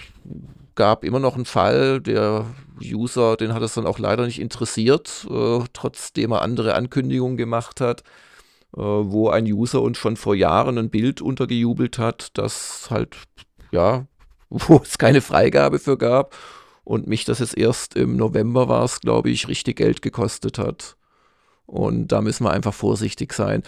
[0.76, 2.46] gab immer noch einen Fall, der
[2.82, 7.80] User, den hat es dann auch leider nicht interessiert, äh, trotzdem er andere Ankündigungen gemacht
[7.80, 8.02] hat,
[8.76, 13.16] äh, wo ein User uns schon vor Jahren ein Bild untergejubelt hat, das halt,
[13.70, 14.06] ja,
[14.50, 16.36] wo es keine Freigabe für gab
[16.84, 20.96] und mich das jetzt erst im November war es, glaube ich, richtig Geld gekostet hat.
[21.70, 23.62] Und da müssen wir einfach vorsichtig sein.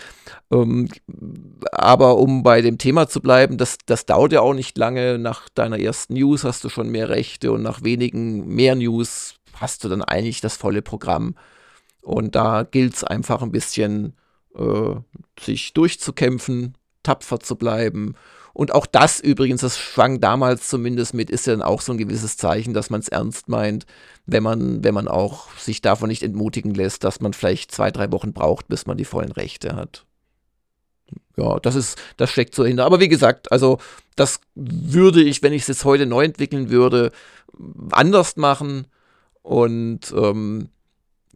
[0.51, 0.88] Ähm,
[1.71, 5.21] aber um bei dem Thema zu bleiben, das, das dauert ja auch nicht lange.
[5.21, 9.85] Nach deiner ersten News hast du schon mehr Rechte und nach wenigen mehr News hast
[9.85, 11.37] du dann eigentlich das volle Programm.
[12.01, 14.15] Und da gilt es einfach ein bisschen,
[14.57, 14.97] äh,
[15.38, 18.17] sich durchzukämpfen, tapfer zu bleiben
[18.55, 21.99] und auch das übrigens, das schwang damals zumindest mit, ist ja dann auch so ein
[21.99, 23.87] gewisses Zeichen, dass man es ernst meint,
[24.27, 28.12] wenn man, wenn man auch sich davon nicht entmutigen lässt, dass man vielleicht zwei, drei
[28.12, 30.05] Wochen braucht, bis man die vollen Rechte hat.
[31.37, 32.85] Ja, das ist, das steckt so hinter.
[32.85, 33.79] Aber wie gesagt, also
[34.17, 37.11] das würde ich, wenn ich es jetzt heute neu entwickeln würde,
[37.91, 38.87] anders machen.
[39.43, 40.69] Und ähm,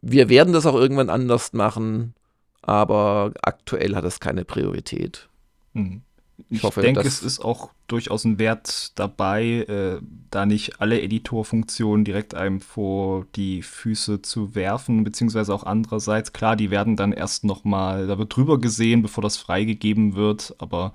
[0.01, 2.13] wir werden das auch irgendwann anders machen,
[2.61, 5.27] aber aktuell hat es keine Priorität.
[5.73, 6.03] Mhm.
[6.49, 12.05] Ich, hoffe, denke, es ist auch durchaus ein Wert dabei, äh, da nicht alle Editorfunktionen
[12.05, 17.43] direkt einem vor die Füße zu werfen, beziehungsweise auch andererseits, klar, die werden dann erst
[17.43, 20.93] noch mal, da wird drüber gesehen, bevor das freigegeben wird, aber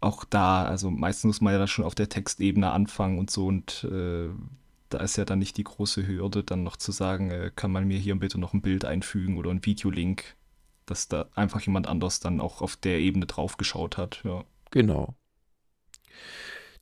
[0.00, 3.46] auch da, also meistens muss man ja da schon auf der Textebene anfangen und so
[3.46, 4.30] und äh,
[4.88, 7.86] da ist ja dann nicht die große Hürde, dann noch zu sagen, äh, kann man
[7.86, 10.36] mir hier bitte noch ein Bild einfügen oder ein Videolink,
[10.86, 14.44] dass da einfach jemand anders dann auch auf der Ebene draufgeschaut hat, ja.
[14.72, 15.14] Genau.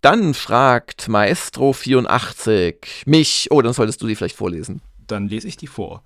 [0.00, 4.80] Dann fragt Maestro84 mich, oh, dann solltest du die vielleicht vorlesen.
[5.06, 6.02] Dann lese ich die vor.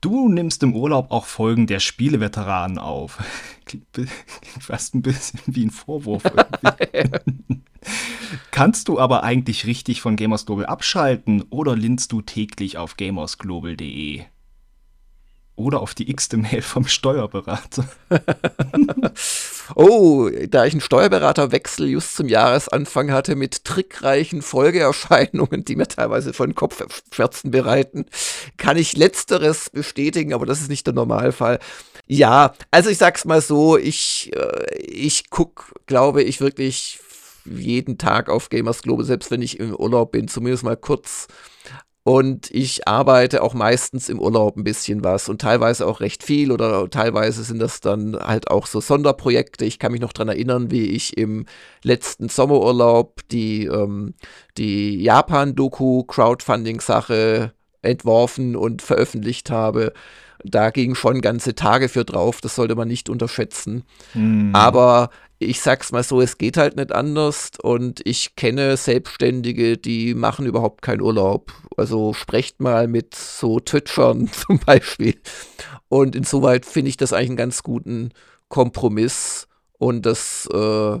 [0.00, 3.18] Du nimmst im Urlaub auch Folgen der Spieleveteranen auf.
[3.64, 3.86] Klingt
[4.60, 6.22] fast ein bisschen wie ein Vorwurf.
[8.52, 14.22] Kannst du aber eigentlich richtig von Gamers Global abschalten oder linst du täglich auf gamersglobal.de?
[15.56, 17.88] Oder auf die x-te Mail vom Steuerberater.
[19.74, 26.34] oh, da ich einen Steuerberaterwechsel just zum Jahresanfang hatte mit trickreichen Folgeerscheinungen, die mir teilweise
[26.34, 28.04] von Kopfschmerzen bereiten,
[28.58, 31.58] kann ich letzteres bestätigen, aber das ist nicht der Normalfall.
[32.06, 37.00] Ja, also ich sag's mal so, ich, äh, ich guck, glaube ich, wirklich
[37.46, 41.28] jeden Tag auf Gamers Global, selbst wenn ich im Urlaub bin, zumindest mal kurz
[42.06, 46.52] und ich arbeite auch meistens im Urlaub ein bisschen was und teilweise auch recht viel
[46.52, 49.64] oder teilweise sind das dann halt auch so Sonderprojekte.
[49.64, 51.46] Ich kann mich noch daran erinnern, wie ich im
[51.82, 54.14] letzten Sommerurlaub die, ähm,
[54.56, 59.92] die Japan-Doku-Crowdfunding-Sache entworfen und veröffentlicht habe.
[60.44, 63.82] Da gingen schon ganze Tage für drauf, das sollte man nicht unterschätzen.
[64.14, 64.54] Mhm.
[64.54, 70.14] Aber ich sag's mal so, es geht halt nicht anders und ich kenne Selbstständige, die
[70.14, 71.52] machen überhaupt keinen Urlaub.
[71.76, 75.14] Also sprecht mal mit so Twitchern zum Beispiel.
[75.88, 78.10] Und insoweit finde ich das eigentlich einen ganz guten
[78.48, 79.46] Kompromiss
[79.78, 81.00] und das äh,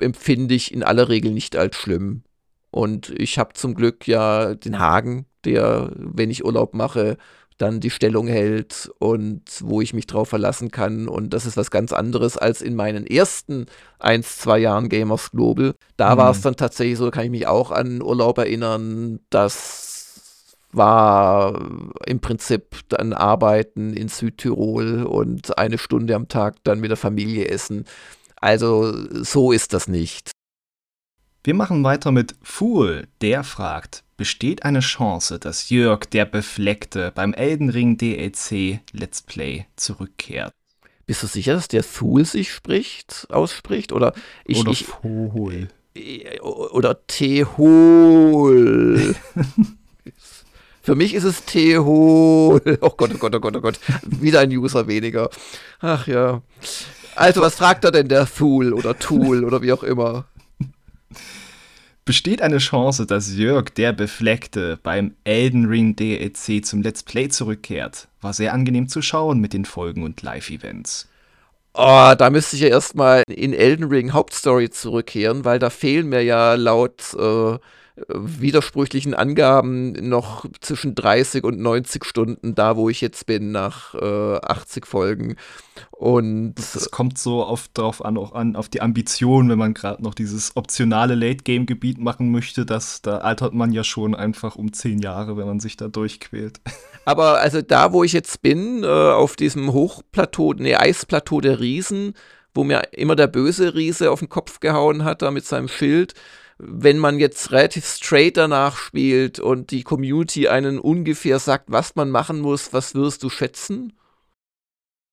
[0.00, 2.22] empfinde ich in aller Regel nicht als schlimm.
[2.70, 7.16] Und ich habe zum Glück ja den Hagen, der, wenn ich Urlaub mache,
[7.60, 11.08] dann die Stellung hält und wo ich mich drauf verlassen kann.
[11.08, 13.66] Und das ist was ganz anderes als in meinen ersten
[13.98, 15.74] ein, zwei Jahren Gamers Global.
[15.96, 16.18] Da mhm.
[16.18, 21.60] war es dann tatsächlich so, kann ich mich auch an Urlaub erinnern, das war
[22.06, 27.48] im Prinzip dann Arbeiten in Südtirol und eine Stunde am Tag dann mit der Familie
[27.48, 27.84] essen.
[28.36, 30.30] Also so ist das nicht.
[31.42, 37.32] Wir machen weiter mit Fool, der fragt, besteht eine Chance, dass Jörg der Befleckte beim
[37.32, 40.52] Elden Ring DLC Let's Play zurückkehrt?
[41.06, 43.92] Bist du sicher, dass der Fool sich spricht, ausspricht?
[43.92, 44.12] Oder
[44.44, 44.60] ich.
[44.60, 45.68] Oder ich, Fool.
[46.42, 47.54] Oder Tehol.
[50.82, 52.60] Für mich ist es Tehol.
[52.82, 53.80] Oh Gott, oh Gott, oh Gott, oh Gott.
[54.02, 55.30] Wieder ein User weniger.
[55.80, 56.42] Ach ja.
[57.14, 60.26] Also, was fragt er denn der Fool oder Tool oder wie auch immer?
[62.04, 68.08] Besteht eine Chance, dass Jörg der Befleckte beim Elden Ring DLC zum Let's Play zurückkehrt?
[68.20, 71.08] War sehr angenehm zu schauen mit den Folgen und Live-Events.
[71.72, 76.22] Oh, da müsste ich ja erstmal in Elden Ring Hauptstory zurückkehren, weil da fehlen mir
[76.22, 77.58] ja laut äh,
[78.08, 84.36] widersprüchlichen Angaben noch zwischen 30 und 90 Stunden da, wo ich jetzt bin, nach äh,
[84.36, 85.36] 80 Folgen.
[85.90, 90.02] Und es kommt so oft darauf an, auch an, auf die Ambition, wenn man gerade
[90.02, 95.00] noch dieses optionale Late-Game-Gebiet machen möchte, dass da altert man ja schon einfach um 10
[95.00, 96.60] Jahre, wenn man sich da durchquält.
[97.04, 102.14] Aber also da, wo ich jetzt bin, äh, auf diesem Hochplateau, ne, Eisplateau der Riesen,
[102.54, 106.14] wo mir immer der böse Riese auf den Kopf gehauen hat, da mit seinem Schild,
[106.62, 112.10] wenn man jetzt relativ straight danach spielt und die Community einen ungefähr sagt, was man
[112.10, 113.94] machen muss, was wirst du schätzen?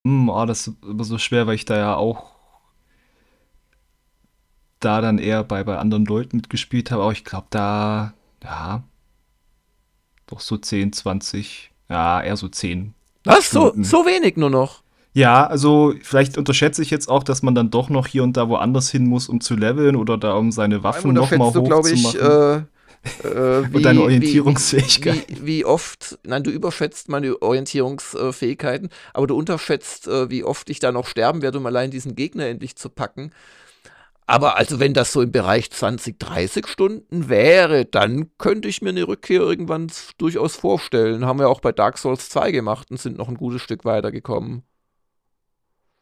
[0.05, 2.31] Hm, oh, das ist immer so schwer, weil ich da ja auch
[4.79, 7.03] da dann eher bei, bei anderen Leuten mitgespielt habe.
[7.03, 8.83] Aber ich glaube, da, ja,
[10.27, 12.93] doch so 10, 20, ja, eher so 10.
[13.23, 13.49] Was?
[13.49, 14.83] So, so wenig nur noch?
[15.17, 18.49] Ja, also vielleicht unterschätze ich jetzt auch, dass man dann doch noch hier und da
[18.49, 22.19] woanders hin muss, um zu leveln oder da um seine Waffen nochmal hochzumachen.
[22.19, 25.25] Äh, äh, wie, und deine Orientierungsfähigkeit.
[25.27, 30.69] Wie, wie, wie, oft, nein, du überschätzt meine Orientierungsfähigkeiten, aber du unterschätzt, äh, wie oft
[30.69, 33.31] ich da noch sterben werde, um allein diesen Gegner endlich zu packen.
[34.27, 38.89] Aber also wenn das so im Bereich 20, 30 Stunden wäre, dann könnte ich mir
[38.89, 41.25] eine Rückkehr irgendwann durchaus vorstellen.
[41.25, 44.61] Haben wir auch bei Dark Souls 2 gemacht und sind noch ein gutes Stück weitergekommen.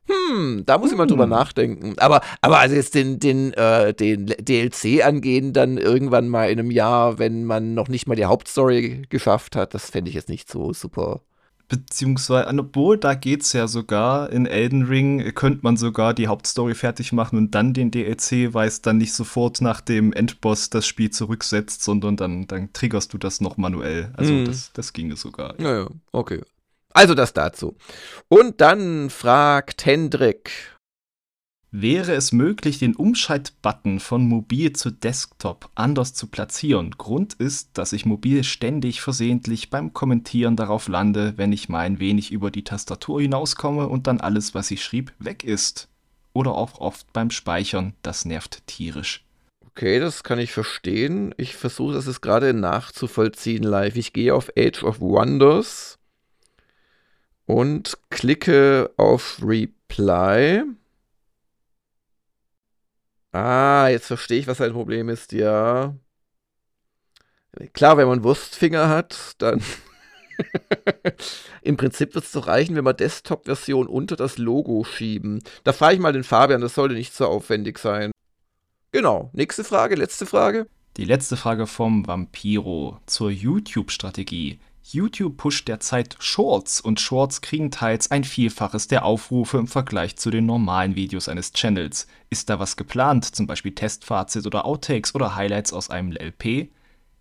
[0.07, 1.31] Hm, da muss ich mal drüber hm.
[1.31, 1.93] nachdenken.
[1.97, 6.71] Aber, aber also jetzt den, den, äh, den DLC angehen, dann irgendwann mal in einem
[6.71, 10.49] Jahr, wenn man noch nicht mal die Hauptstory geschafft hat, das fände ich jetzt nicht
[10.49, 11.21] so super.
[11.67, 16.75] Beziehungsweise, obwohl da geht es ja sogar, in Elden Ring könnte man sogar die Hauptstory
[16.75, 20.85] fertig machen und dann den DLC, weil es dann nicht sofort nach dem Endboss das
[20.85, 24.11] Spiel zurücksetzt, sondern dann, dann triggerst du das noch manuell.
[24.15, 24.45] Also hm.
[24.45, 25.59] das, das ginge sogar.
[25.59, 26.41] Ja, ja, okay.
[26.95, 27.75] Also das dazu.
[28.29, 30.77] Und dann fragt Hendrik.
[31.69, 36.91] Wäre es möglich, den Umschaltbutton von Mobil zu Desktop anders zu platzieren?
[36.91, 41.99] Grund ist, dass ich mobil ständig versehentlich beim Kommentieren darauf lande, wenn ich mal ein
[41.99, 45.89] wenig über die Tastatur hinauskomme und dann alles, was ich schrieb, weg ist.
[46.31, 49.25] Oder auch oft beim Speichern, das nervt tierisch.
[49.65, 51.35] Okay, das kann ich verstehen.
[51.35, 53.97] Ich versuche das jetzt gerade nachzuvollziehen live.
[53.97, 55.97] Ich gehe auf Age of Wonders
[57.45, 60.63] und klicke auf Reply.
[63.31, 65.93] Ah, jetzt verstehe ich, was sein Problem ist, ja.
[67.73, 69.61] Klar, wenn man Wurstfinger hat, dann
[71.61, 75.41] im Prinzip wird es doch reichen, wenn wir Desktop-Version unter das Logo schieben.
[75.63, 78.11] Da frage ich mal den Fabian, das sollte nicht so aufwendig sein.
[78.91, 80.67] Genau, nächste Frage, letzte Frage.
[80.97, 84.59] Die letzte Frage vom Vampiro zur YouTube-Strategie.
[84.93, 90.29] YouTube pusht derzeit Shorts und Shorts kriegen teils ein Vielfaches der Aufrufe im Vergleich zu
[90.29, 92.05] den normalen Videos eines Channels.
[92.29, 96.69] Ist da was geplant, zum Beispiel Testfazit oder Outtakes oder Highlights aus einem LP?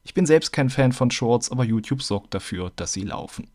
[0.02, 3.48] Ich bin selbst kein Fan von Shorts, aber YouTube sorgt dafür, dass sie laufen.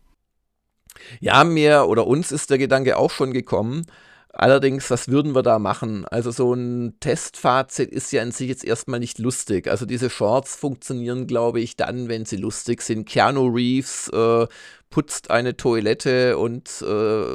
[1.20, 3.86] Ja, mir oder uns ist der Gedanke auch schon gekommen.
[4.32, 6.04] Allerdings, was würden wir da machen?
[6.06, 9.66] Also so ein Testfazit ist ja an sich jetzt erstmal nicht lustig.
[9.68, 13.08] Also diese Shorts funktionieren, glaube ich, dann, wenn sie lustig sind.
[13.08, 14.46] Keanu Reeves äh,
[14.88, 16.84] putzt eine Toilette und äh,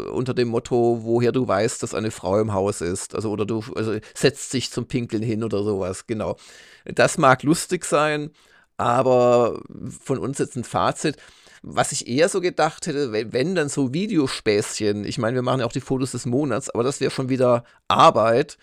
[0.09, 3.13] unter dem Motto, woher du weißt, dass eine Frau im Haus ist.
[3.13, 6.37] Also oder du also setzt sich zum Pinkeln hin oder sowas, genau.
[6.85, 8.31] Das mag lustig sein,
[8.77, 9.61] aber
[10.01, 11.17] von uns jetzt ein Fazit
[11.67, 15.61] was ich eher so gedacht hätte, wenn, wenn dann so Videospäßchen, ich meine, wir machen
[15.61, 18.57] ja auch die Fotos des Monats, aber das wäre schon wieder Arbeit.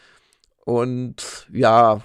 [0.65, 2.01] Und ja,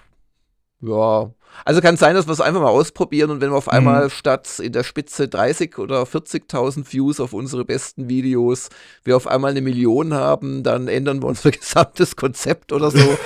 [0.82, 1.32] ja,
[1.66, 4.06] also kann es sein, dass wir es einfach mal ausprobieren und wenn wir auf einmal
[4.06, 4.10] mhm.
[4.10, 8.70] statt in der Spitze 30 oder 40.000 Views auf unsere besten Videos,
[9.04, 13.18] wir auf einmal eine Million haben, dann ändern wir unser gesamtes Konzept oder so.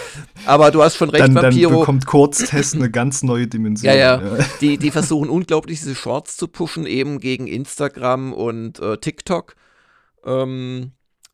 [0.46, 1.70] Aber du hast schon recht, dann, Vampiro.
[1.70, 3.94] Dann bekommt Kurztest eine ganz neue Dimension.
[3.94, 4.22] Ja, ja.
[4.22, 4.46] ja.
[4.60, 9.56] Die, die versuchen unglaublich diese Shorts zu pushen, eben gegen Instagram und äh, TikTok.
[10.26, 10.92] Ähm,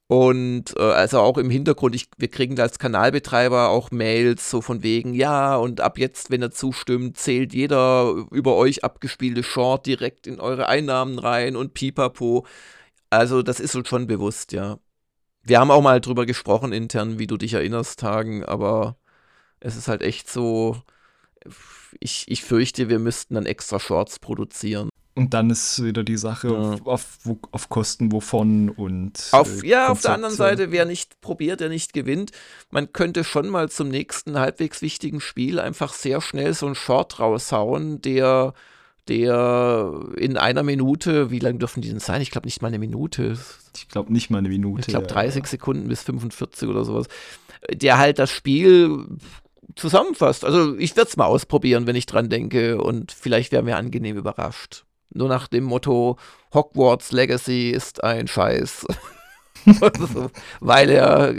[0.08, 4.62] und äh, also auch im Hintergrund, ich, wir kriegen da als Kanalbetreiber auch Mails so
[4.62, 9.86] von wegen, ja, und ab jetzt, wenn er zustimmt, zählt jeder über euch abgespielte Short
[9.86, 12.46] direkt in eure Einnahmen rein und pipapo.
[13.10, 14.80] Also das ist uns schon bewusst, ja.
[15.43, 18.98] Wir haben auch mal drüber gesprochen intern, wie du dich erinnerst, Tagen, aber
[19.60, 20.82] es ist halt echt so,
[22.00, 24.89] ich, ich fürchte, wir müssten dann extra Shorts produzieren.
[25.18, 26.54] Und dann ist wieder die Sache, ja.
[26.54, 27.08] auf, auf,
[27.52, 29.30] auf, Kosten wovon und.
[29.32, 32.32] Auf, äh, ja, auf der anderen Seite, wer nicht probiert, der nicht gewinnt.
[32.70, 37.20] Man könnte schon mal zum nächsten halbwegs wichtigen Spiel einfach sehr schnell so einen Short
[37.20, 38.54] raushauen, der,
[39.08, 42.22] der in einer Minute, wie lange dürfen die denn sein?
[42.22, 43.40] Ich glaube nicht mal eine Minute.
[43.76, 44.82] Ich glaube nicht mal eine Minute.
[44.82, 45.50] Ich glaube 30 ja.
[45.50, 47.08] Sekunden bis 45 oder sowas.
[47.74, 49.08] Der halt das Spiel
[49.76, 50.46] zusammenfasst.
[50.46, 54.16] Also ich werde es mal ausprobieren, wenn ich dran denke und vielleicht werden wir angenehm
[54.16, 54.84] überrascht.
[55.13, 56.17] Nur nach dem Motto,
[56.54, 58.86] Hogwarts Legacy ist ein Scheiß.
[60.60, 61.34] Weil er,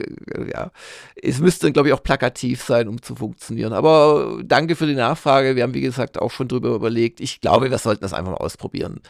[0.52, 0.70] ja,
[1.16, 3.72] es müsste, glaube ich, auch plakativ sein, um zu funktionieren.
[3.72, 5.57] Aber danke für die Nachfrage.
[5.57, 7.20] Wir haben, wie gesagt, auch schon drüber überlegt.
[7.20, 9.00] Ich glaube, wir sollten das einfach mal ausprobieren.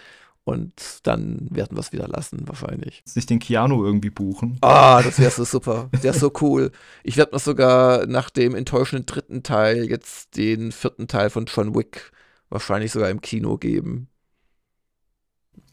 [0.45, 3.03] Und dann werden wir es wieder lassen, wahrscheinlich.
[3.05, 4.57] Sich den Keanu irgendwie buchen.
[4.63, 5.91] Ah, das wäre so super.
[6.03, 6.71] Der ist so cool.
[7.03, 11.75] Ich werde mir sogar nach dem enttäuschenden dritten Teil jetzt den vierten Teil von John
[11.75, 12.13] Wick
[12.49, 14.09] wahrscheinlich sogar im Kino geben.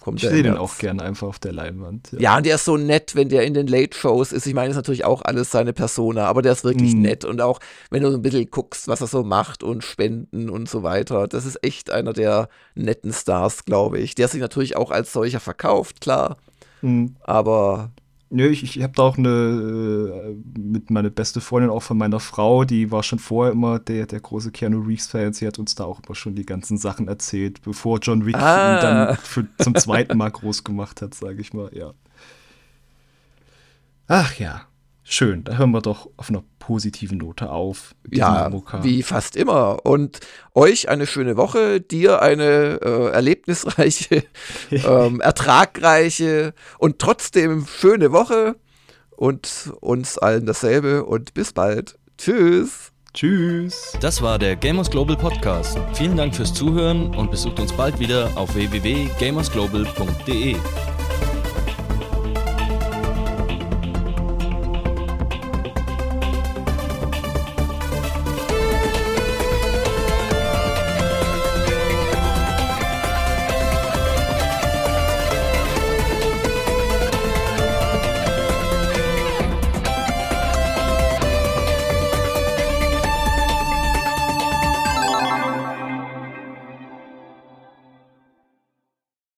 [0.06, 2.12] Kommt ich sehe den auch gern einfach auf der Leinwand.
[2.12, 2.20] Ja.
[2.20, 2.38] ja.
[2.38, 4.46] und der ist so nett, wenn der in den Late-Shows ist.
[4.46, 7.02] Ich meine, ist natürlich auch alles seine Persona, aber der ist wirklich mhm.
[7.02, 7.26] nett.
[7.26, 10.70] Und auch, wenn du so ein bisschen guckst, was er so macht und Spenden und
[10.70, 14.14] so weiter, das ist echt einer der netten Stars, glaube ich.
[14.14, 16.38] Der sich natürlich auch als solcher verkauft, klar.
[16.84, 17.16] Mhm.
[17.22, 17.90] Aber
[18.32, 22.20] Nö, ich, ich habe da auch eine, äh, mit meiner beste Freundin auch von meiner
[22.20, 25.34] Frau, die war schon vorher immer der, der große Keanu Reeves-Fan.
[25.34, 28.78] Sie hat uns da auch immer schon die ganzen Sachen erzählt, bevor John Wick ah.
[28.78, 31.94] ihn dann für, zum zweiten Mal groß gemacht hat, sage ich mal, ja.
[34.08, 34.68] Ach ja.
[35.08, 37.94] Schön, da hören wir doch auf einer positiven Note auf.
[38.10, 39.86] Ja, wie fast immer.
[39.86, 40.20] Und
[40.56, 44.24] euch eine schöne Woche, dir eine äh, erlebnisreiche,
[44.72, 48.56] ähm, ertragreiche und trotzdem schöne Woche
[49.12, 52.00] und uns allen dasselbe und bis bald.
[52.18, 52.92] Tschüss.
[53.14, 53.96] Tschüss.
[54.02, 55.78] Das war der Gamers Global Podcast.
[55.94, 60.56] Vielen Dank fürs Zuhören und besucht uns bald wieder auf www.gamersglobal.de.